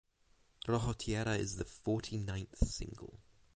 [0.67, 3.19] Rojo Tierra is the forty ninth single.